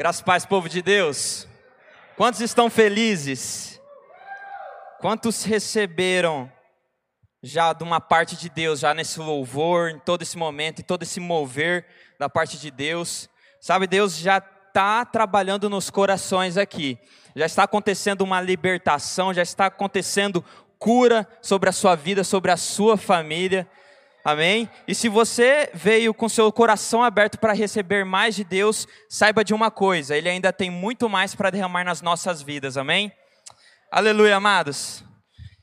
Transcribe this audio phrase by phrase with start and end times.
[0.00, 1.44] Graças paz, povo de Deus.
[2.16, 3.80] Quantos estão felizes?
[5.00, 6.48] Quantos receberam
[7.42, 11.02] já de uma parte de Deus, já nesse louvor, em todo esse momento, em todo
[11.02, 11.84] esse mover
[12.16, 13.28] da parte de Deus?
[13.60, 16.96] Sabe, Deus já está trabalhando nos corações aqui.
[17.34, 20.44] Já está acontecendo uma libertação, já está acontecendo
[20.78, 23.68] cura sobre a sua vida, sobre a sua família.
[24.30, 24.68] Amém?
[24.86, 29.54] E se você veio com seu coração aberto para receber mais de Deus, saiba de
[29.54, 32.76] uma coisa: Ele ainda tem muito mais para derramar nas nossas vidas.
[32.76, 33.10] Amém?
[33.90, 35.02] Aleluia, amados.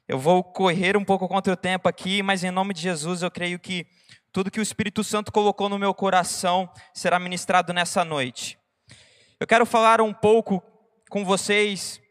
[0.08, 3.30] Eu vou correr um pouco contra o tempo aqui, mas em nome de Jesus eu
[3.30, 3.86] creio que
[4.34, 8.58] tudo que o Espírito Santo colocou no meu coração será ministrado nessa noite.
[9.39, 10.63] Eu quero falar um pouco
[11.08, 12.02] com vocês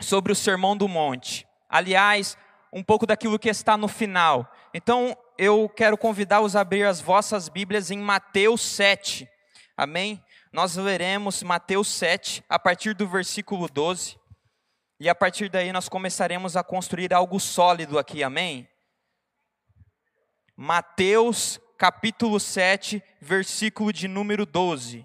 [0.00, 1.46] sobre o Sermão do Monte.
[1.68, 2.36] Aliás,
[2.72, 4.50] um pouco daquilo que está no final.
[4.74, 9.28] Então, eu quero convidá-los a abrir as vossas Bíblias em Mateus 7.
[9.76, 10.22] Amém?
[10.52, 14.18] Nós leremos Mateus 7, a partir do versículo 12.
[15.00, 18.68] E a partir daí nós começaremos a construir algo sólido aqui, amém?
[20.56, 25.04] Mateus capítulo 7, versículo de número 12.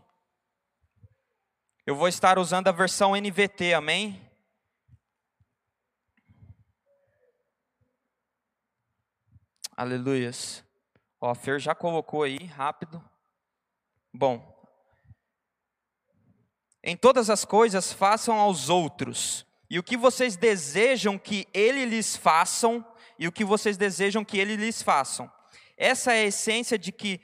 [1.85, 4.26] Eu vou estar usando a versão NVT, amém?
[9.77, 10.65] Aleluias.
[11.21, 12.99] Ó, a Fer já colocou aí, rápido.
[14.11, 14.57] Bom.
[16.83, 22.15] Em todas as coisas façam aos outros, e o que vocês desejam que ele lhes
[22.17, 22.83] façam,
[23.19, 25.31] e o que vocês desejam que ele lhes façam.
[25.77, 27.21] Essa é a essência de que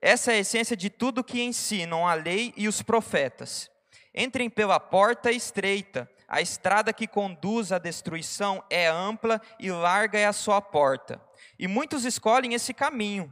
[0.00, 3.68] essa é a essência de tudo que ensinam a lei e os profetas.
[4.14, 10.24] Entrem pela porta estreita, a estrada que conduz à destruição é ampla e larga é
[10.24, 11.20] a sua porta
[11.60, 13.30] e muitos escolhem esse caminho,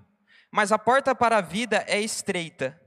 [0.50, 2.78] mas a porta para a vida é estreita.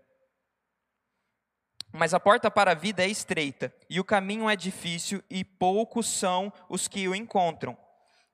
[1.92, 6.08] Mas a porta para a vida é estreita, e o caminho é difícil, e poucos
[6.08, 7.76] são os que o encontram.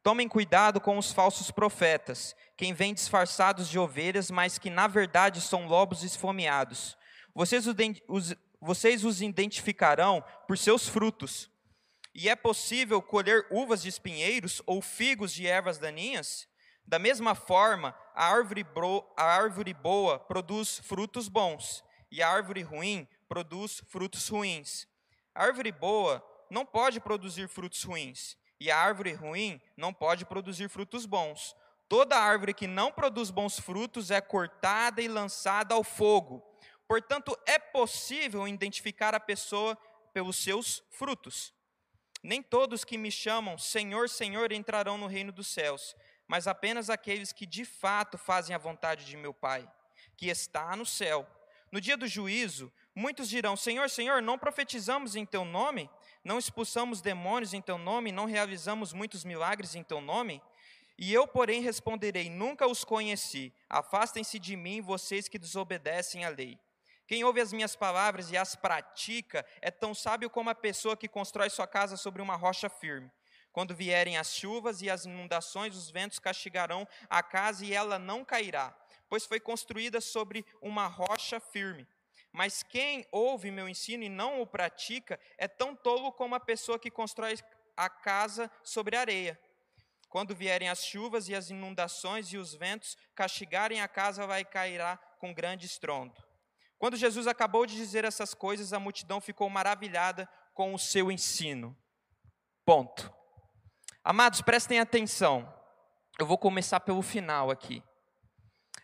[0.04, 5.40] Tomem cuidado com os falsos profetas, quem vêm disfarçados de ovelhas, mas que na verdade
[5.40, 6.98] são lobos esfomeados.
[7.34, 7.66] Vocês
[8.08, 11.50] os, vocês os identificarão por seus frutos.
[12.20, 16.48] E é possível colher uvas de espinheiros ou figos de ervas daninhas?
[16.84, 22.64] Da mesma forma, a árvore, bro, a árvore boa produz frutos bons, e a árvore
[22.64, 24.88] ruim produz frutos ruins.
[25.36, 30.70] A árvore boa não pode produzir frutos ruins, e a árvore ruim não pode produzir
[30.70, 31.56] frutos bons.
[31.88, 36.44] Toda árvore que não produz bons frutos é cortada e lançada ao fogo.
[36.88, 39.78] Portanto, é possível identificar a pessoa
[40.12, 41.56] pelos seus frutos.
[42.24, 45.96] Nem todos que me chamam Senhor, Senhor entrarão no reino dos céus,
[46.28, 49.70] mas apenas aqueles que de fato fazem a vontade de meu Pai,
[50.16, 51.28] que está no céu.
[51.72, 55.90] No dia do juízo, muitos dirão: Senhor, Senhor, não profetizamos em teu nome?
[56.24, 58.12] Não expulsamos demônios em teu nome?
[58.12, 60.42] Não realizamos muitos milagres em teu nome?
[60.98, 63.54] E eu, porém, responderei: Nunca os conheci.
[63.70, 66.58] Afastem-se de mim, vocês que desobedecem à lei.
[67.08, 71.08] Quem ouve as minhas palavras e as pratica é tão sábio como a pessoa que
[71.08, 73.10] constrói sua casa sobre uma rocha firme.
[73.54, 78.26] Quando vierem as chuvas e as inundações, os ventos castigarão a casa e ela não
[78.26, 81.88] cairá, pois foi construída sobre uma rocha firme.
[82.34, 86.78] Mas quem ouve meu ensino e não o pratica é tão tolo como a pessoa
[86.78, 87.38] que constrói
[87.76, 89.40] a casa sobre areia.
[90.10, 94.98] Quando vierem as chuvas e as inundações e os ventos castigarem a casa, vai cairá
[95.20, 96.27] com grande estrondo.
[96.78, 101.76] Quando Jesus acabou de dizer essas coisas, a multidão ficou maravilhada com o seu ensino.
[102.66, 103.14] Ponto.
[104.04, 105.52] Amados, prestem atenção.
[106.20, 107.84] Eu vou começar pelo final aqui.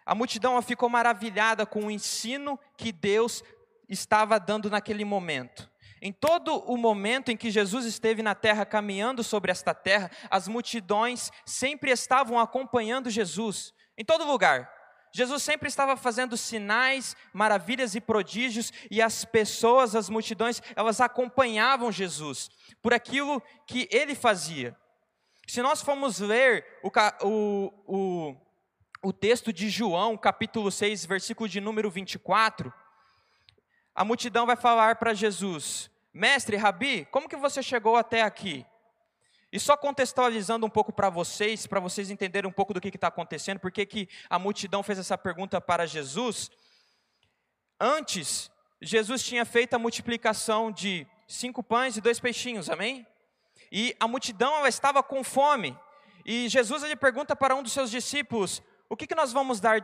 [0.05, 3.43] A multidão ficou maravilhada com o ensino que Deus
[3.87, 5.71] estava dando naquele momento.
[6.01, 10.47] Em todo o momento em que Jesus esteve na terra, caminhando sobre esta terra, as
[10.47, 14.69] multidões sempre estavam acompanhando Jesus, em todo lugar.
[15.15, 21.91] Jesus sempre estava fazendo sinais, maravilhas e prodígios, e as pessoas, as multidões, elas acompanhavam
[21.91, 22.49] Jesus
[22.81, 24.75] por aquilo que ele fazia.
[25.47, 26.89] Se nós formos ler o,
[27.27, 28.35] o, o,
[29.03, 32.73] o texto de João, capítulo 6, versículo de número 24,
[33.93, 38.65] a multidão vai falar para Jesus: Mestre, Rabi, como que você chegou até aqui?
[39.53, 43.09] E só contextualizando um pouco para vocês, para vocês entenderem um pouco do que está
[43.09, 46.49] acontecendo, porque que a multidão fez essa pergunta para Jesus.
[47.79, 48.49] Antes,
[48.81, 53.05] Jesus tinha feito a multiplicação de cinco pães e dois peixinhos, amém?
[53.71, 55.77] E a multidão estava com fome.
[56.25, 58.59] E Jesus ele pergunta para um dos seus discípulos:
[58.89, 59.83] O que, que nós vamos dar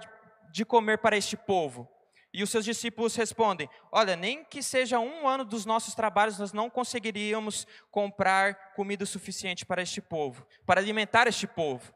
[0.51, 1.87] de comer para este povo?
[2.33, 6.53] E os seus discípulos respondem: Olha, nem que seja um ano dos nossos trabalhos, nós
[6.53, 11.93] não conseguiríamos comprar comida suficiente para este povo, para alimentar este povo.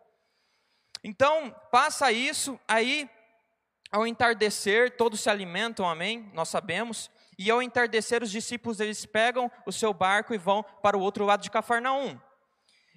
[1.03, 3.09] Então, passa isso, aí,
[3.91, 6.31] ao entardecer, todos se alimentam, amém?
[6.33, 7.11] Nós sabemos.
[7.37, 11.25] E ao entardecer, os discípulos eles pegam o seu barco e vão para o outro
[11.25, 12.19] lado de Cafarnaum.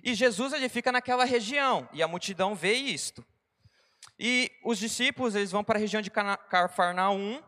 [0.03, 3.25] E Jesus ele fica naquela região, e a multidão vê isto.
[4.19, 7.43] E os discípulos, eles vão para a região de Cafarnaum,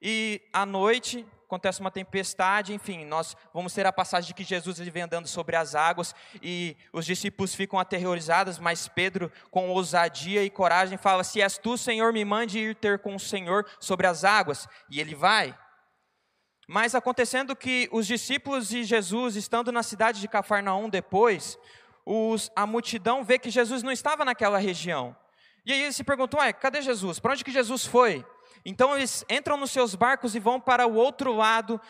[0.00, 4.80] e à noite acontece uma tempestade, enfim, nós vamos ter a passagem de que Jesus
[4.80, 10.42] ele vem andando sobre as águas e os discípulos ficam aterrorizados, mas Pedro, com ousadia
[10.42, 14.06] e coragem, fala: Se és tu, Senhor, me mande ir ter com o Senhor sobre
[14.06, 14.66] as águas.
[14.88, 15.54] E ele vai.
[16.66, 21.58] Mas acontecendo que os discípulos e Jesus, estando na cidade de Cafarnaum depois,
[22.06, 25.14] os, a multidão vê que Jesus não estava naquela região.
[25.64, 27.18] E aí eles se perguntam, ué, cadê Jesus?
[27.18, 28.24] Para onde que Jesus foi?
[28.64, 31.80] Então eles entram nos seus barcos e vão para o outro lado,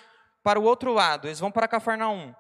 [0.42, 2.34] para o outro lado, eles vão para Cafarnaum.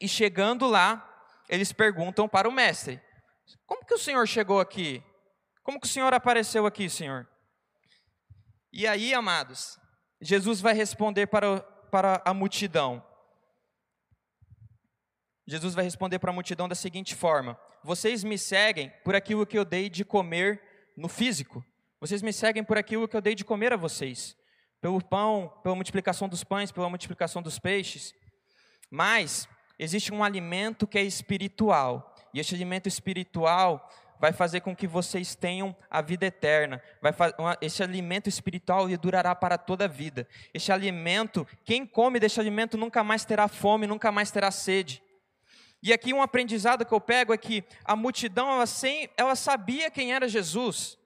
[0.00, 1.08] E chegando lá,
[1.48, 3.00] eles perguntam para o mestre:
[3.66, 5.02] Como que o Senhor chegou aqui?
[5.62, 7.28] Como que o Senhor apareceu aqui, Senhor?
[8.72, 9.78] E aí, amados,
[10.20, 13.04] Jesus vai responder para, para a multidão.
[15.46, 19.58] Jesus vai responder para a multidão da seguinte forma: Vocês me seguem por aquilo que
[19.58, 20.58] eu dei de comer
[20.96, 21.62] no físico.
[22.00, 24.34] Vocês me seguem por aquilo que eu dei de comer a vocês.
[24.80, 28.14] Pelo pão, pela multiplicação dos pães, pela multiplicação dos peixes.
[28.90, 29.46] Mas
[29.78, 32.14] existe um alimento que é espiritual.
[32.32, 33.86] E esse alimento espiritual
[34.18, 36.82] vai fazer com que vocês tenham a vida eterna.
[37.02, 37.12] Vai
[37.60, 40.26] esse alimento espiritual durará para toda a vida.
[40.54, 45.02] Esse alimento, quem come desse alimento nunca mais terá fome, nunca mais terá sede.
[45.84, 49.90] E aqui um aprendizado que eu pego é que a multidão, ela, sem, ela sabia
[49.90, 50.96] quem era Jesus.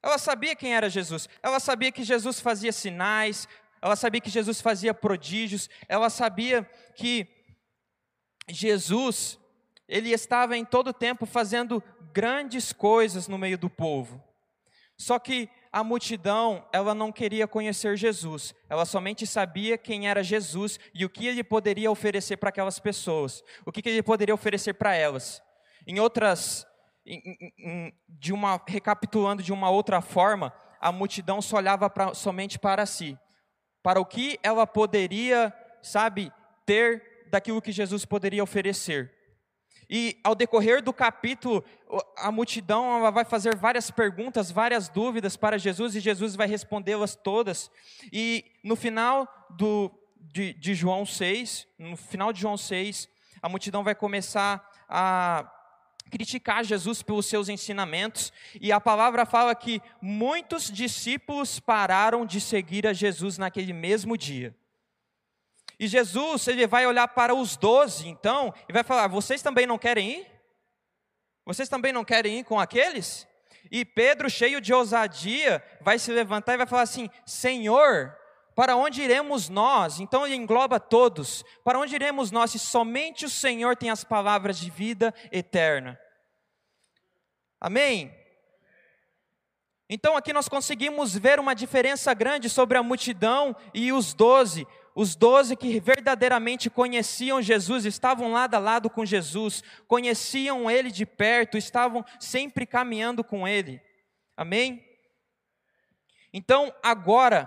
[0.00, 1.28] Ela sabia quem era Jesus.
[1.42, 3.48] Ela sabia que Jesus fazia sinais,
[3.82, 6.62] ela sabia que Jesus fazia prodígios, ela sabia
[6.94, 7.26] que
[8.48, 9.36] Jesus,
[9.88, 14.22] ele estava em todo tempo fazendo grandes coisas no meio do povo.
[14.96, 20.78] Só que a multidão, ela não queria conhecer Jesus, ela somente sabia quem era Jesus
[20.94, 24.94] e o que ele poderia oferecer para aquelas pessoas, o que ele poderia oferecer para
[24.94, 25.42] elas.
[25.86, 26.66] Em outras,
[27.04, 32.58] em, em, de uma, recapitulando de uma outra forma, a multidão só olhava pra, somente
[32.58, 33.18] para si,
[33.82, 36.32] para o que ela poderia, sabe,
[36.64, 39.17] ter daquilo que Jesus poderia oferecer.
[39.90, 41.64] E ao decorrer do capítulo,
[42.18, 47.70] a multidão vai fazer várias perguntas, várias dúvidas para Jesus e Jesus vai respondê-las todas.
[48.12, 53.08] E no final do, de, de João 6, no final de João 6,
[53.40, 55.50] a multidão vai começar a
[56.10, 62.86] criticar Jesus pelos seus ensinamentos, e a palavra fala que muitos discípulos pararam de seguir
[62.86, 64.56] a Jesus naquele mesmo dia.
[65.78, 69.78] E Jesus, ele vai olhar para os doze, então, e vai falar: vocês também não
[69.78, 70.26] querem ir?
[71.46, 73.26] Vocês também não querem ir com aqueles?
[73.70, 78.16] E Pedro, cheio de ousadia, vai se levantar e vai falar assim: Senhor,
[78.54, 80.00] para onde iremos nós?
[80.00, 81.44] Então ele engloba todos.
[81.62, 85.98] Para onde iremos nós se somente o Senhor tem as palavras de vida eterna?
[87.60, 88.12] Amém?
[89.88, 94.66] Então aqui nós conseguimos ver uma diferença grande sobre a multidão e os doze.
[95.00, 101.06] Os doze que verdadeiramente conheciam Jesus, estavam lado a lado com Jesus, conheciam Ele de
[101.06, 103.80] perto, estavam sempre caminhando com Ele.
[104.36, 104.84] Amém?
[106.32, 107.44] Então, agora,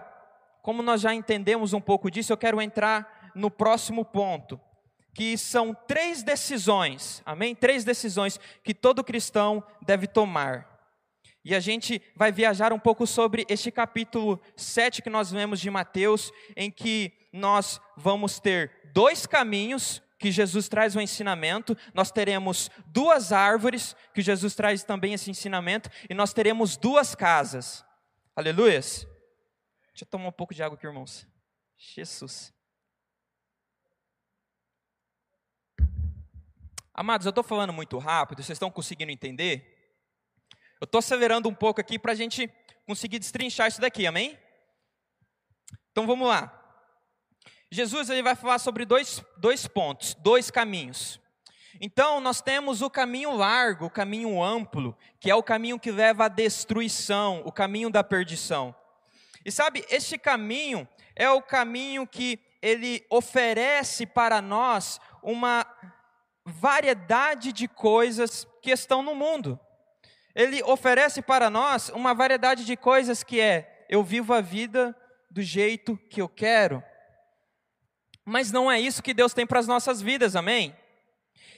[0.62, 4.58] como nós já entendemos um pouco disso, eu quero entrar no próximo ponto,
[5.14, 7.54] que são três decisões, amém?
[7.54, 10.72] Três decisões que todo cristão deve tomar.
[11.44, 15.70] E a gente vai viajar um pouco sobre este capítulo 7 que nós vemos de
[15.70, 22.70] Mateus, em que nós vamos ter dois caminhos que Jesus traz o ensinamento, nós teremos
[22.86, 27.84] duas árvores, que Jesus traz também esse ensinamento, e nós teremos duas casas.
[28.36, 29.08] Aleluias.
[29.88, 31.28] Deixa eu tomar um pouco de água aqui, irmãos.
[31.76, 32.54] Jesus.
[36.94, 39.96] Amados, eu estou falando muito rápido, vocês estão conseguindo entender?
[40.80, 42.48] Eu estou acelerando um pouco aqui para a gente
[42.86, 44.38] conseguir destrinchar isso daqui, amém?
[45.92, 46.61] Então vamos lá.
[47.72, 51.22] Jesus ele vai falar sobre dois, dois pontos, dois caminhos.
[51.80, 56.26] Então nós temos o caminho largo, o caminho amplo, que é o caminho que leva
[56.26, 58.76] à destruição, o caminho da perdição.
[59.46, 65.66] E sabe, este caminho é o caminho que ele oferece para nós uma
[66.46, 69.60] variedade de coisas que estão no mundo.
[70.36, 74.96] Ele oferece para nós uma variedade de coisas que é: eu vivo a vida
[75.30, 76.84] do jeito que eu quero.
[78.26, 80.76] Mas não é isso que Deus tem para as nossas vidas, amém?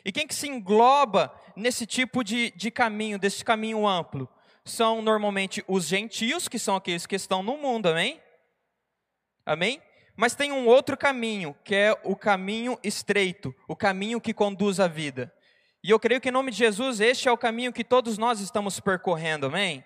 [0.06, 4.28] E quem que se engloba nesse tipo de, de caminho, desse caminho amplo?
[4.66, 8.22] São normalmente os gentios, que são aqueles que estão no mundo, amém?
[9.46, 9.82] Amém?
[10.16, 14.88] Mas tem um outro caminho, que é o caminho estreito, o caminho que conduz à
[14.88, 15.34] vida.
[15.84, 18.40] E eu creio que em nome de Jesus, este é o caminho que todos nós
[18.40, 19.84] estamos percorrendo, amém?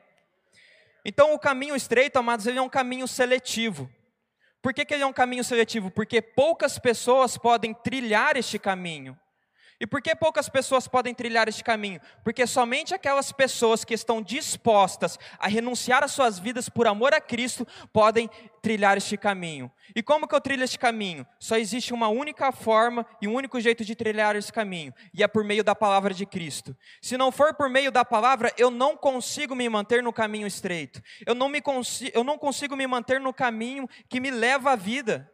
[1.03, 3.89] Então, o caminho estreito, amados, ele é um caminho seletivo.
[4.61, 5.89] Por que, que ele é um caminho seletivo?
[5.91, 9.17] Porque poucas pessoas podem trilhar este caminho.
[9.79, 12.01] E por que poucas pessoas podem trilhar este caminho?
[12.23, 17.21] Porque somente aquelas pessoas que estão dispostas a renunciar às suas vidas por amor a
[17.21, 18.27] Cristo podem
[18.59, 19.71] trilhar este caminho.
[19.95, 21.25] E como que eu trilho este caminho?
[21.39, 25.27] Só existe uma única forma e um único jeito de trilhar esse caminho, e é
[25.27, 26.75] por meio da palavra de Cristo.
[27.01, 31.01] Se não for por meio da palavra, eu não consigo me manter no caminho estreito.
[31.25, 34.75] Eu não, me consigo, eu não consigo me manter no caminho que me leva à
[34.75, 35.31] vida.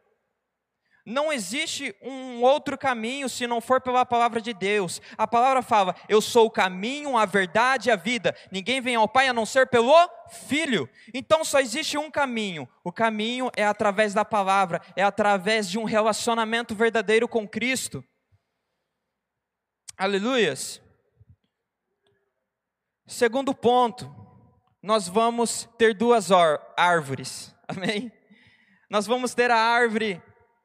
[1.05, 5.01] Não existe um outro caminho se não for pela palavra de Deus.
[5.17, 8.33] A palavra fala: Eu sou o caminho, a verdade e a vida.
[8.49, 9.93] Ninguém vem ao Pai a não ser pelo
[10.47, 10.89] Filho.
[11.13, 12.69] Então só existe um caminho.
[12.85, 18.01] O caminho é através da palavra, é através de um relacionamento verdadeiro com Cristo.
[19.97, 20.81] Aleluias.
[23.05, 24.09] Segundo ponto,
[24.81, 26.29] nós vamos ter duas
[26.77, 27.53] árvores.
[27.67, 28.09] Amém?
[28.89, 30.21] Nós vamos ter a árvore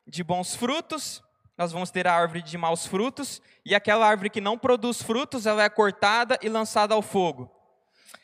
[0.09, 1.23] de bons frutos,
[1.57, 5.45] nós vamos ter a árvore de maus frutos, e aquela árvore que não produz frutos,
[5.45, 7.53] ela é cortada e lançada ao fogo.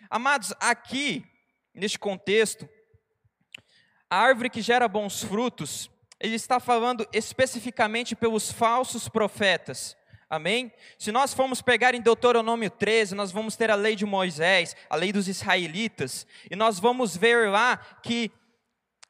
[0.09, 1.25] Amados, aqui,
[1.75, 2.69] neste contexto,
[4.09, 9.97] a árvore que gera bons frutos, ele está falando especificamente pelos falsos profetas.
[10.31, 10.73] Amém?
[10.99, 14.97] Se nós formos pegar em Deuteronômio 13, nós vamos ter a lei de Moisés, a
[14.97, 18.33] lei dos israelitas, e nós vamos ver lá que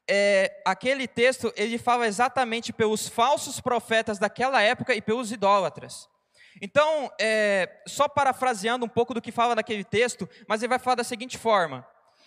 [0.08, 6.08] é, aquele texto ele fala exatamente pelos falsos profetas daquela época e pelos idólatras.
[6.60, 10.96] Então, é, só parafraseando um pouco do que fala naquele texto, mas ele vai falar
[10.96, 11.86] da seguinte forma: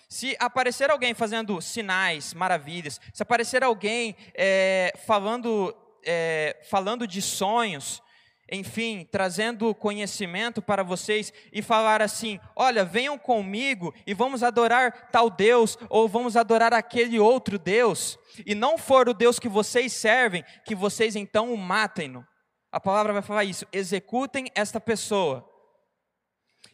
[0.10, 8.02] se aparecer alguém fazendo sinais, maravilhas, se aparecer alguém é, falando, é, falando de sonhos,
[8.50, 15.30] enfim, trazendo conhecimento para vocês e falar assim: olha, venham comigo e vamos adorar tal
[15.30, 20.44] Deus, ou vamos adorar aquele outro Deus, e não for o Deus que vocês servem,
[20.66, 22.26] que vocês então o matem-no.
[22.72, 25.48] A palavra vai falar isso: executem esta pessoa.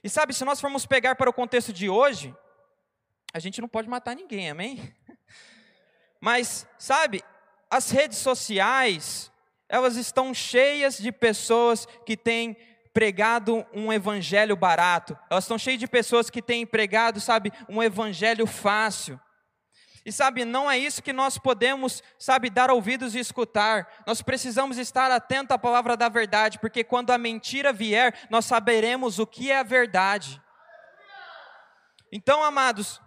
[0.03, 2.35] E sabe, se nós formos pegar para o contexto de hoje,
[3.33, 4.93] a gente não pode matar ninguém, amém?
[6.21, 7.23] Mas, sabe,
[7.69, 9.31] as redes sociais,
[9.73, 12.55] elas estão cheias de pessoas que têm
[12.93, 15.17] pregado um evangelho barato.
[15.31, 19.19] Elas estão cheias de pessoas que têm pregado, sabe, um evangelho fácil.
[20.05, 23.87] E sabe, não é isso que nós podemos, sabe, dar ouvidos e escutar.
[24.05, 29.17] Nós precisamos estar atento à palavra da verdade, porque quando a mentira vier, nós saberemos
[29.17, 30.39] o que é a verdade.
[32.11, 33.01] Então, amados,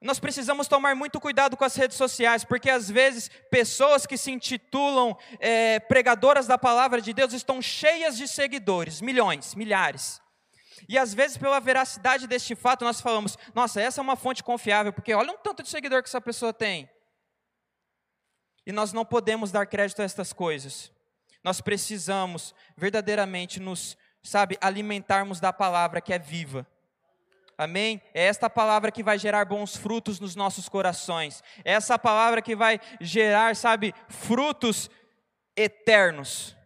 [0.00, 4.30] nós precisamos tomar muito cuidado com as redes sociais, porque às vezes pessoas que se
[4.30, 10.20] intitulam é, pregadoras da palavra de Deus estão cheias de seguidores, milhões, milhares.
[10.88, 14.90] E às vezes, pela veracidade deste fato, nós falamos: nossa, essa é uma fonte confiável,
[14.90, 16.88] porque olha um tanto de seguidor que essa pessoa tem.
[18.64, 20.90] E nós não podemos dar crédito a estas coisas.
[21.44, 26.66] Nós precisamos verdadeiramente nos, sabe, alimentarmos da palavra que é viva
[27.60, 28.00] Amém?
[28.14, 31.44] É esta palavra que vai gerar bons frutos nos nossos corações.
[31.62, 34.88] É essa palavra que vai gerar, sabe, frutos
[35.54, 36.56] eternos.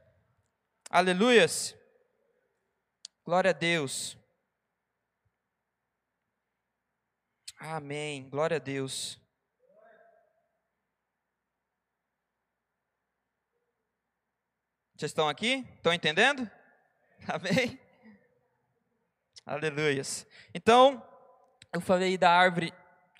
[0.88, 1.76] Aleluias.
[3.24, 4.16] Glória a Deus.
[7.58, 8.28] Amém.
[8.28, 9.20] Glória a Deus.
[14.94, 15.66] Vocês estão aqui?
[15.74, 16.48] Estão entendendo?
[17.26, 17.83] Amém?
[19.46, 20.26] Aleluias.
[20.54, 21.02] Então,
[21.70, 22.72] eu falei da árvore,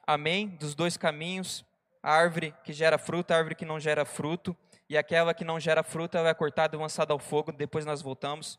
[0.07, 1.62] amém, dos dois caminhos,
[2.02, 4.57] a árvore que gera fruto, a árvore que não gera fruto,
[4.88, 8.00] e aquela que não gera fruto, ela é cortada e lançada ao fogo, depois nós
[8.00, 8.59] voltamos.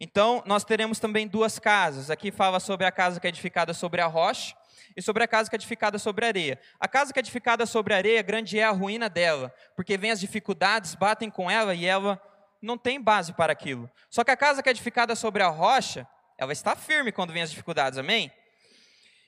[0.00, 2.10] Então, nós teremos também duas casas.
[2.10, 4.54] Aqui fala sobre a casa que é edificada sobre a rocha,
[4.96, 6.58] e sobre a casa que é edificada sobre a areia.
[6.80, 10.10] A casa que é edificada sobre a areia, grande é a ruína dela, porque vem
[10.10, 12.20] as dificuldades, batem com ela e ela
[12.60, 13.90] não tem base para aquilo.
[14.08, 16.06] Só que a casa que é edificada sobre a rocha,
[16.38, 18.32] ela está firme quando vem as dificuldades, amém?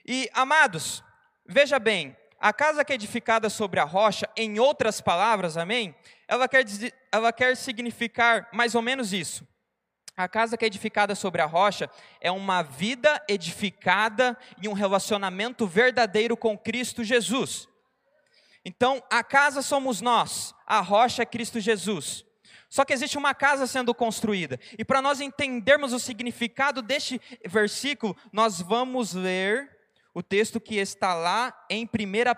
[0.07, 1.03] E, amados,
[1.47, 5.95] veja bem, a casa que é edificada sobre a rocha, em outras palavras, amém?
[6.29, 6.65] Ela quer,
[7.11, 9.47] ela quer significar mais ou menos isso.
[10.17, 15.67] A casa que é edificada sobre a rocha é uma vida edificada em um relacionamento
[15.67, 17.67] verdadeiro com Cristo Jesus.
[18.65, 22.25] Então, a casa somos nós, a rocha é Cristo Jesus.
[22.75, 24.59] Só que existe uma casa sendo construída.
[24.77, 29.71] E para nós entendermos o significado deste versículo, nós vamos ler
[30.13, 31.89] o texto que está lá em 1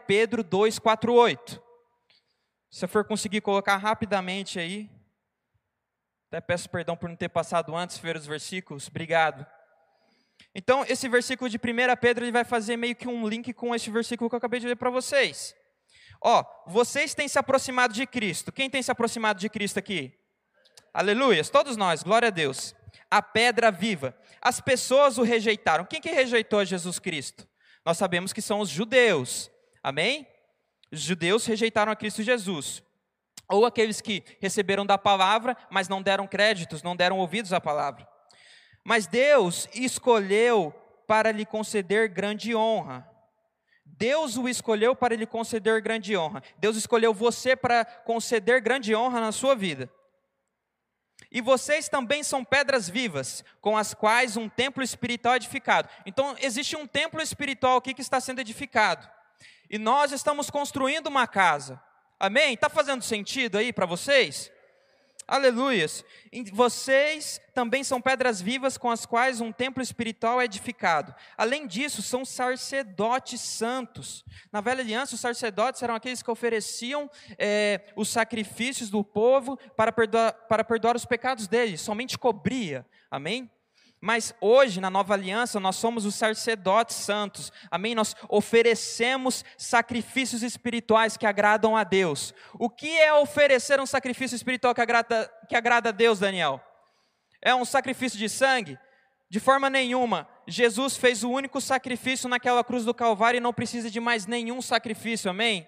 [0.06, 1.62] Pedro 2, 4, 8.
[2.70, 4.90] Se eu for conseguir colocar rapidamente aí.
[6.28, 8.88] Até peço perdão por não ter passado antes ver os versículos.
[8.88, 9.46] Obrigado.
[10.54, 11.60] Então, esse versículo de 1
[11.98, 14.66] Pedro ele vai fazer meio que um link com esse versículo que eu acabei de
[14.66, 15.56] ler para vocês.
[16.20, 18.52] Ó, vocês têm se aproximado de Cristo.
[18.52, 20.25] Quem tem se aproximado de Cristo aqui?
[20.96, 22.74] Aleluias, todos nós, glória a Deus.
[23.10, 24.16] A pedra viva.
[24.40, 25.84] As pessoas o rejeitaram.
[25.84, 27.46] Quem que rejeitou Jesus Cristo?
[27.84, 29.50] Nós sabemos que são os judeus.
[29.82, 30.26] Amém?
[30.90, 32.82] Os judeus rejeitaram a Cristo Jesus.
[33.46, 38.08] Ou aqueles que receberam da palavra, mas não deram créditos, não deram ouvidos à palavra.
[38.82, 40.72] Mas Deus escolheu
[41.06, 43.06] para lhe conceder grande honra.
[43.84, 46.42] Deus o escolheu para lhe conceder grande honra.
[46.56, 49.90] Deus escolheu você para conceder grande honra na sua vida.
[51.30, 55.88] E vocês também são pedras vivas, com as quais um templo espiritual é edificado.
[56.04, 59.08] Então, existe um templo espiritual aqui que está sendo edificado.
[59.68, 61.80] E nós estamos construindo uma casa.
[62.18, 62.54] Amém?
[62.54, 64.50] Está fazendo sentido aí para vocês?
[65.28, 66.04] Aleluias.
[66.52, 71.12] Vocês também são pedras vivas com as quais um templo espiritual é edificado.
[71.36, 74.24] Além disso, são sacerdotes santos.
[74.52, 79.90] Na velha aliança, os sacerdotes eram aqueles que ofereciam é, os sacrifícios do povo para
[79.90, 82.86] perdoar, para perdoar os pecados deles, somente cobria.
[83.10, 83.50] Amém?
[84.00, 87.94] Mas hoje, na nova aliança, nós somos os sacerdotes santos, amém?
[87.94, 92.34] Nós oferecemos sacrifícios espirituais que agradam a Deus.
[92.54, 96.62] O que é oferecer um sacrifício espiritual que agrada, que agrada a Deus, Daniel?
[97.40, 98.78] É um sacrifício de sangue?
[99.30, 100.28] De forma nenhuma.
[100.46, 104.60] Jesus fez o único sacrifício naquela cruz do Calvário e não precisa de mais nenhum
[104.60, 105.66] sacrifício, amém?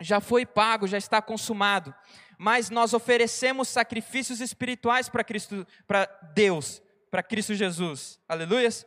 [0.00, 1.94] Já foi pago, já está consumado.
[2.36, 8.18] Mas nós oferecemos sacrifícios espirituais para Cristo, para Deus para Cristo Jesus.
[8.26, 8.86] Aleluias.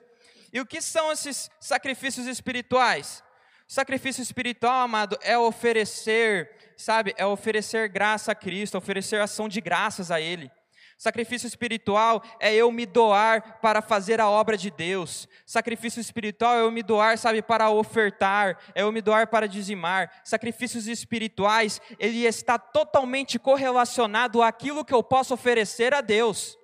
[0.52, 3.23] E o que são esses sacrifícios espirituais?
[3.67, 10.12] sacrifício espiritual, amado, é oferecer, sabe, é oferecer graça a Cristo, oferecer ação de graças
[10.12, 10.52] a Ele.
[10.97, 15.28] Sacrifício espiritual é eu me doar para fazer a obra de Deus.
[15.45, 20.12] Sacrifício espiritual é eu me doar, sabe, para ofertar, é eu me doar para dizimar.
[20.23, 26.58] Sacrifícios espirituais, ele está totalmente correlacionado àquilo que eu posso oferecer a Deus.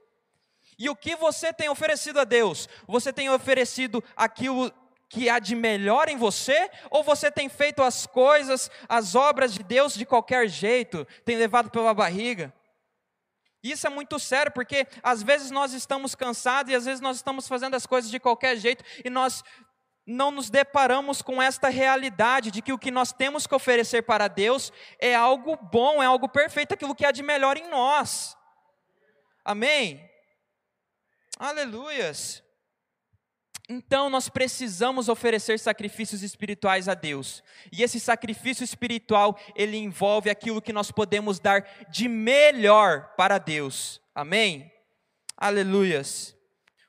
[0.81, 2.67] E o que você tem oferecido a Deus?
[2.87, 4.73] Você tem oferecido aquilo
[5.07, 6.71] que há de melhor em você?
[6.89, 11.69] Ou você tem feito as coisas, as obras de Deus de qualquer jeito, tem levado
[11.69, 12.51] pela barriga?
[13.61, 17.47] Isso é muito sério, porque às vezes nós estamos cansados e às vezes nós estamos
[17.47, 19.43] fazendo as coisas de qualquer jeito e nós
[20.03, 24.27] não nos deparamos com esta realidade de que o que nós temos que oferecer para
[24.27, 28.35] Deus é algo bom, é algo perfeito, aquilo que há de melhor em nós.
[29.45, 30.09] Amém?
[31.41, 32.43] Aleluias!
[33.67, 37.43] Então nós precisamos oferecer sacrifícios espirituais a Deus.
[37.71, 43.99] E esse sacrifício espiritual, ele envolve aquilo que nós podemos dar de melhor para Deus.
[44.13, 44.71] Amém?
[45.35, 46.37] Aleluias.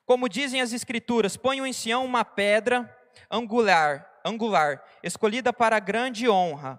[0.05, 2.95] Como dizem as escrituras, ponham em Sião uma pedra
[3.31, 6.79] angular, angular, escolhida para grande honra.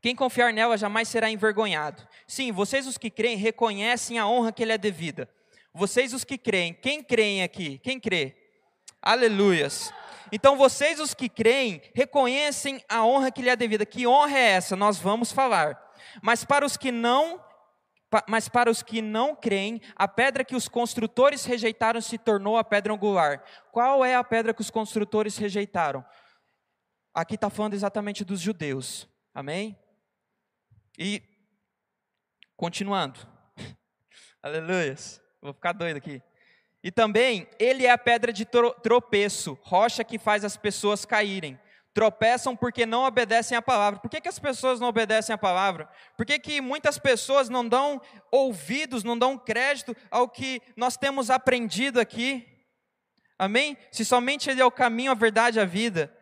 [0.00, 2.06] Quem confiar nela jamais será envergonhado.
[2.24, 5.28] Sim, vocês os que creem reconhecem a honra que lhe é devida.
[5.76, 7.78] Vocês os que creem, quem creem aqui?
[7.80, 8.34] Quem crê?
[9.02, 9.92] Aleluias.
[10.32, 13.84] Então vocês os que creem, reconhecem a honra que lhe é devida.
[13.84, 14.74] Que honra é essa?
[14.74, 15.78] Nós vamos falar.
[16.22, 17.44] Mas para os que não
[18.26, 22.64] mas para os que não creem, a pedra que os construtores rejeitaram se tornou a
[22.64, 23.44] pedra angular.
[23.70, 26.02] Qual é a pedra que os construtores rejeitaram?
[27.12, 29.06] Aqui está falando exatamente dos judeus.
[29.34, 29.76] Amém?
[30.96, 31.22] E,
[32.56, 33.20] continuando.
[34.42, 35.25] Aleluias.
[35.40, 36.22] Vou ficar doido aqui.
[36.82, 41.58] E também, ele é a pedra de tropeço, rocha que faz as pessoas caírem.
[41.92, 43.98] Tropeçam porque não obedecem à palavra.
[43.98, 45.88] Por que, que as pessoas não obedecem à palavra?
[46.16, 51.30] Por que, que muitas pessoas não dão ouvidos, não dão crédito ao que nós temos
[51.30, 52.46] aprendido aqui?
[53.38, 53.76] Amém?
[53.90, 56.14] Se somente Ele é o caminho, a verdade e a vida.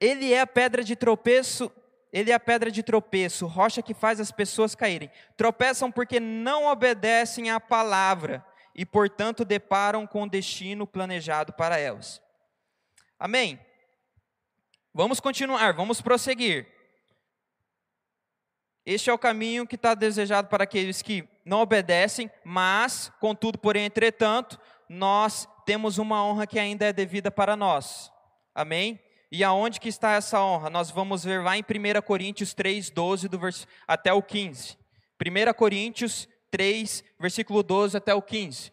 [0.00, 1.70] Ele é a pedra de tropeço
[2.12, 5.10] ele é a pedra de tropeço, rocha que faz as pessoas caírem.
[5.36, 8.44] Tropeçam porque não obedecem à palavra
[8.74, 12.20] e, portanto, deparam com o destino planejado para elas.
[13.18, 13.58] Amém?
[14.92, 16.66] Vamos continuar, vamos prosseguir.
[18.84, 23.86] Este é o caminho que está desejado para aqueles que não obedecem, mas, contudo, porém,
[23.86, 28.12] entretanto, nós temos uma honra que ainda é devida para nós.
[28.54, 29.00] Amém?
[29.34, 30.68] E aonde que está essa honra?
[30.68, 33.66] Nós vamos ver lá em 1 Coríntios 3, 12 do vers...
[33.88, 34.76] até o 15.
[35.18, 38.70] 1 Coríntios 3, versículo 12 até o 15.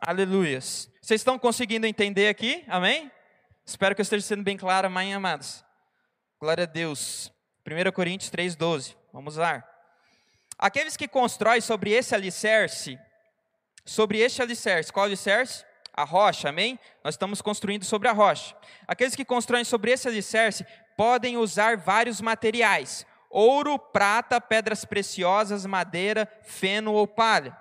[0.00, 0.90] Aleluias.
[1.00, 2.64] Vocês estão conseguindo entender aqui?
[2.66, 3.08] Amém?
[3.64, 5.64] Espero que eu esteja sendo bem claro, mãe amados.
[6.40, 7.32] Glória a Deus.
[7.64, 8.96] 1 Coríntios 3, 12.
[9.12, 9.62] Vamos lá.
[10.58, 12.98] Aqueles que constroem sobre esse alicerce,
[13.84, 15.64] sobre este alicerce, qual alicerce?
[15.96, 16.76] A rocha, amém?
[17.04, 18.56] Nós estamos construindo sobre a rocha.
[18.86, 26.28] Aqueles que constroem sobre esse alicerce podem usar vários materiais: ouro, prata, pedras preciosas, madeira,
[26.42, 27.56] feno ou palha.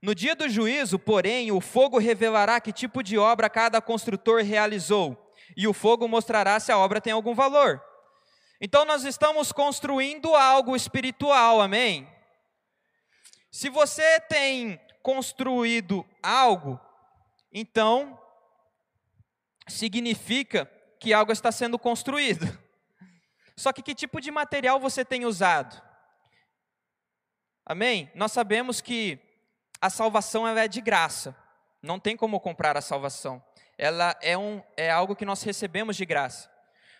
[0.00, 5.32] No dia do juízo, porém, o fogo revelará que tipo de obra cada construtor realizou,
[5.56, 7.82] e o fogo mostrará se a obra tem algum valor.
[8.60, 12.08] Então, nós estamos construindo algo espiritual, amém?
[13.50, 16.80] Se você tem construído algo,
[17.52, 18.20] então
[19.68, 22.44] significa que algo está sendo construído.
[23.56, 25.80] Só que que tipo de material você tem usado?
[27.64, 28.10] Amém?
[28.16, 29.16] Nós sabemos que
[29.80, 31.36] a salvação é de graça.
[31.80, 33.40] Não tem como comprar a salvação.
[33.78, 36.50] Ela é, um, é algo que nós recebemos de graça.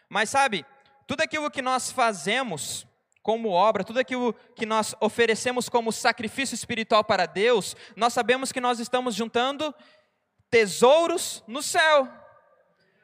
[0.08, 0.64] Mas sabe,
[1.08, 2.86] tudo aquilo que nós fazemos
[3.26, 8.60] como obra, tudo aquilo que nós oferecemos como sacrifício espiritual para Deus, nós sabemos que
[8.60, 9.74] nós estamos juntando
[10.48, 12.08] tesouros no céu.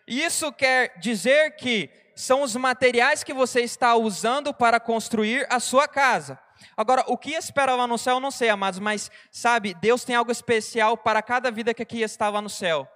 [0.07, 5.89] Isso quer dizer que são os materiais que você está usando para construir a sua
[5.89, 6.39] casa.
[6.77, 10.15] Agora, o que espera lá no céu, eu não sei, amados, mas sabe, Deus tem
[10.15, 12.89] algo especial para cada vida que aqui está lá no céu.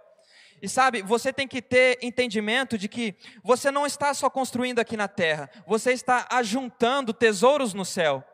[0.63, 4.97] E sabe, você tem que ter entendimento de que você não está só construindo aqui
[4.97, 8.25] na terra, você está ajuntando tesouros no céu.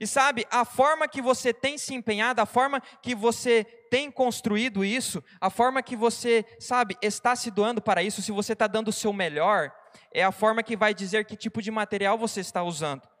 [0.00, 4.84] E sabe, a forma que você tem se empenhado, a forma que você tem construído
[4.84, 8.88] isso, a forma que você, sabe, está se doando para isso, se você está dando
[8.88, 9.70] o seu melhor,
[10.12, 13.11] é a forma que vai dizer que tipo de material você está usando.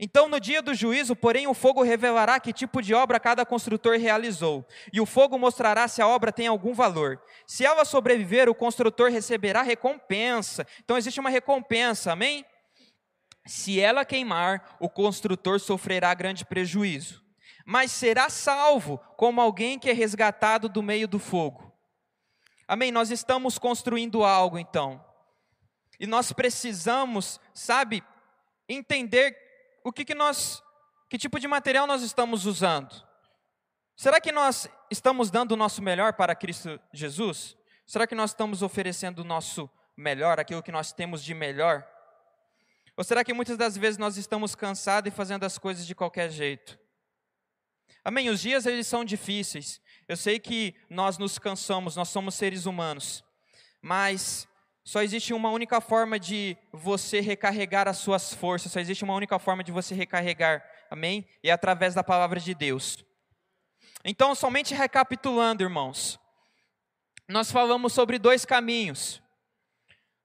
[0.00, 3.98] Então, no dia do juízo, porém, o fogo revelará que tipo de obra cada construtor
[3.98, 7.20] realizou, e o fogo mostrará se a obra tem algum valor.
[7.46, 10.66] Se ela sobreviver, o construtor receberá recompensa.
[10.82, 12.44] Então, existe uma recompensa, amém?
[13.46, 17.22] Se ela queimar, o construtor sofrerá grande prejuízo,
[17.66, 21.72] mas será salvo como alguém que é resgatado do meio do fogo.
[22.68, 22.92] Amém?
[22.92, 25.04] Nós estamos construindo algo, então.
[25.98, 28.02] E nós precisamos, sabe,
[28.68, 29.36] entender
[29.84, 30.62] o que, que nós,
[31.08, 32.92] que tipo de material nós estamos usando.
[33.96, 37.56] Será que nós estamos dando o nosso melhor para Cristo Jesus?
[37.86, 41.86] Será que nós estamos oferecendo o nosso melhor, aquilo que nós temos de melhor?
[42.96, 46.30] Ou será que muitas das vezes nós estamos cansados e fazendo as coisas de qualquer
[46.30, 46.78] jeito?
[48.04, 48.28] Amém.
[48.28, 49.80] Os dias eles são difíceis.
[50.08, 53.24] Eu sei que nós nos cansamos, nós somos seres humanos.
[53.80, 54.48] Mas
[54.84, 59.38] só existe uma única forma de você recarregar as suas forças, só existe uma única
[59.38, 61.26] forma de você recarregar, amém?
[61.42, 63.04] E é através da palavra de Deus.
[64.04, 66.18] Então, somente recapitulando, irmãos,
[67.28, 69.22] nós falamos sobre dois caminhos.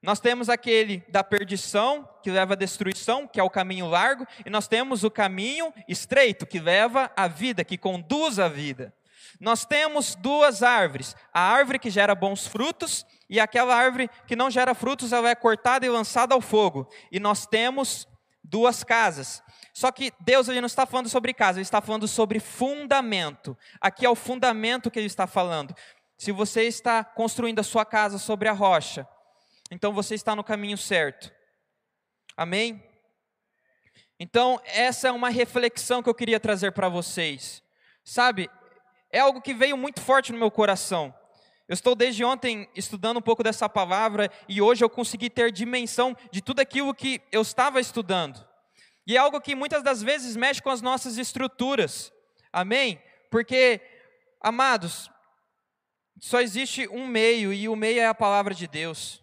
[0.01, 4.49] Nós temos aquele da perdição, que leva à destruição, que é o caminho largo, e
[4.49, 8.93] nós temos o caminho estreito, que leva à vida, que conduz à vida.
[9.39, 14.49] Nós temos duas árvores: a árvore que gera bons frutos e aquela árvore que não
[14.49, 16.89] gera frutos, ela é cortada e lançada ao fogo.
[17.11, 18.07] E nós temos
[18.43, 19.43] duas casas.
[19.73, 23.57] Só que Deus ele não está falando sobre casa, ele está falando sobre fundamento.
[23.81, 25.75] Aqui é o fundamento que ele está falando.
[26.17, 29.07] Se você está construindo a sua casa sobre a rocha,
[29.69, 31.31] então você está no caminho certo.
[32.35, 32.83] Amém?
[34.19, 37.61] Então, essa é uma reflexão que eu queria trazer para vocês.
[38.03, 38.49] Sabe,
[39.11, 41.13] é algo que veio muito forte no meu coração.
[41.67, 46.15] Eu estou desde ontem estudando um pouco dessa palavra e hoje eu consegui ter dimensão
[46.31, 48.45] de tudo aquilo que eu estava estudando.
[49.05, 52.11] E é algo que muitas das vezes mexe com as nossas estruturas.
[52.53, 53.01] Amém?
[53.29, 53.81] Porque,
[54.41, 55.11] amados,
[56.19, 59.21] só existe um meio e o meio é a palavra de Deus.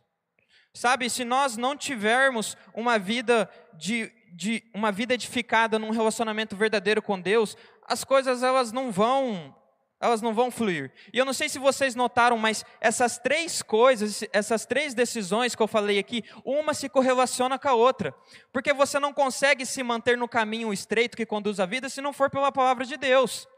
[0.74, 7.00] Sabe, se nós não tivermos uma vida de, de uma vida edificada num relacionamento verdadeiro
[7.00, 9.54] com Deus, as coisas elas não vão
[10.00, 10.92] elas não vão fluir.
[11.12, 15.62] E eu não sei se vocês notaram, mas essas três coisas, essas três decisões que
[15.62, 18.14] eu falei aqui, uma se correlaciona com a outra.
[18.52, 22.12] Porque você não consegue se manter no caminho estreito que conduz à vida se não
[22.12, 23.48] for pela palavra de Deus.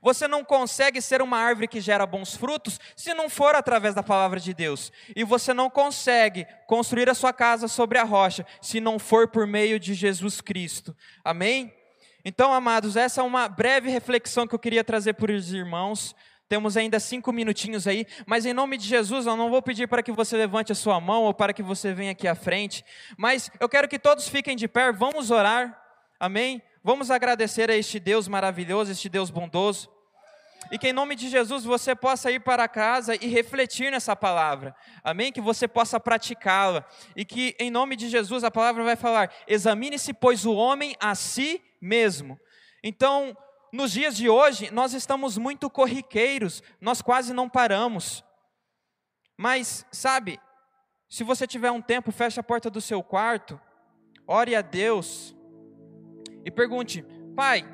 [0.00, 4.02] Você não consegue ser uma árvore que gera bons frutos se não for através da
[4.02, 4.90] palavra de Deus.
[5.14, 9.46] E você não consegue construir a sua casa sobre a rocha se não for por
[9.46, 10.96] meio de Jesus Cristo.
[11.22, 11.74] Amém?
[12.24, 16.14] Então, amados, essa é uma breve reflexão que eu queria trazer para os irmãos.
[16.48, 20.02] Temos ainda cinco minutinhos aí, mas em nome de Jesus, eu não vou pedir para
[20.02, 22.84] que você levante a sua mão ou para que você venha aqui à frente,
[23.16, 25.82] mas eu quero que todos fiquem de pé, vamos orar,
[26.20, 26.60] amém?
[26.84, 29.90] Vamos agradecer a este Deus maravilhoso, este Deus bondoso.
[30.70, 34.74] E que em nome de Jesus você possa ir para casa e refletir nessa palavra.
[35.02, 35.32] Amém?
[35.32, 36.84] Que você possa praticá-la.
[37.16, 41.14] E que em nome de Jesus a palavra vai falar: examine-se, pois, o homem a
[41.14, 42.38] si mesmo.
[42.82, 43.36] Então,
[43.72, 48.24] nos dias de hoje, nós estamos muito corriqueiros, nós quase não paramos.
[49.36, 50.38] Mas, sabe,
[51.08, 53.60] se você tiver um tempo, feche a porta do seu quarto,
[54.26, 55.34] ore a Deus
[56.44, 57.66] e pergunte: Pai,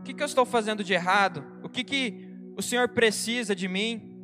[0.00, 1.44] o que, que eu estou fazendo de errado?
[1.62, 4.14] O que, que o Senhor precisa de mim?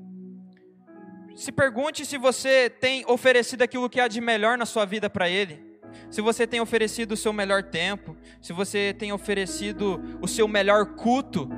[1.37, 5.29] Se pergunte se você tem oferecido aquilo que há de melhor na sua vida para
[5.29, 5.74] Ele
[6.11, 10.95] se você tem oferecido o seu melhor tempo, se você tem oferecido o seu melhor
[10.95, 11.49] culto,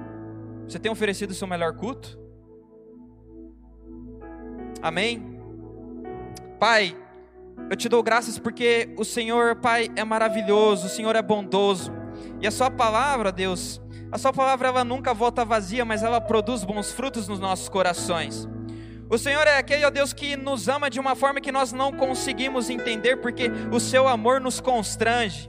[0.66, 2.18] você tem oferecido o seu melhor culto?
[4.82, 5.38] Amém?
[6.58, 6.96] Pai,
[7.70, 11.92] eu te dou graças porque o Senhor, Pai, é maravilhoso, o Senhor é bondoso.
[12.40, 16.64] E a sua palavra, Deus, a sua palavra ela nunca volta vazia, mas ela produz
[16.64, 18.48] bons frutos nos nossos corações.
[19.08, 21.92] O Senhor é aquele, ó Deus, que nos ama de uma forma que nós não
[21.92, 25.48] conseguimos entender, porque o seu amor nos constrange.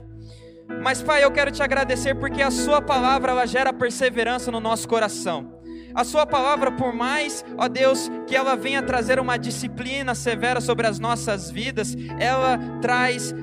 [0.82, 4.86] Mas, Pai, eu quero te agradecer porque a Sua palavra ela gera perseverança no nosso
[4.86, 5.58] coração.
[5.92, 10.86] A Sua palavra, por mais, ó Deus, que ela venha trazer uma disciplina severa sobre
[10.86, 13.34] as nossas vidas, ela traz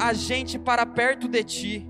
[0.00, 1.88] a gente para perto de Ti.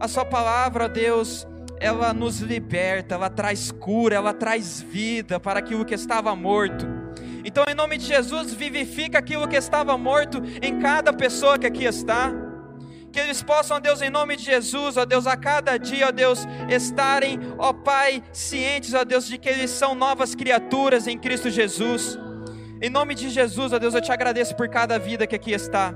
[0.00, 1.46] A Sua palavra, ó Deus,
[1.80, 6.86] ela nos liberta, ela traz cura, ela traz vida para aquilo que estava morto.
[7.42, 11.86] Então, em nome de Jesus, vivifica aquilo que estava morto em cada pessoa que aqui
[11.86, 12.30] está.
[13.10, 16.12] Que eles possam, ó Deus, em nome de Jesus, ó Deus, a cada dia, ó
[16.12, 21.50] Deus, estarem, ó Pai, cientes, ó Deus, de que eles são novas criaturas em Cristo
[21.50, 22.18] Jesus.
[22.82, 25.94] Em nome de Jesus, ó Deus, eu te agradeço por cada vida que aqui está.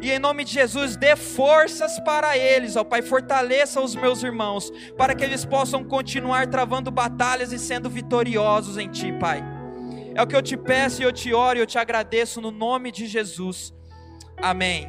[0.00, 4.72] E em nome de Jesus, dê forças para eles, ó Pai, fortaleça os meus irmãos,
[4.96, 9.44] para que eles possam continuar travando batalhas e sendo vitoriosos em Ti, Pai.
[10.14, 12.50] É o que eu te peço e eu te oro e eu te agradeço no
[12.50, 13.72] nome de Jesus.
[14.36, 14.80] Amém.